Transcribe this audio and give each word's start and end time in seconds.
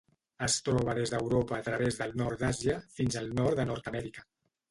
Es 0.45 0.53
troba 0.67 0.95
des 0.99 1.11
d'Europa 1.15 1.59
a 1.59 1.65
través 1.67 1.99
del 2.01 2.17
nord 2.23 2.41
d'Àsia 2.45 2.79
fins 2.95 3.21
al 3.21 3.31
nord 3.43 3.61
de 3.63 3.67
Nord-amèrica. 3.73 4.27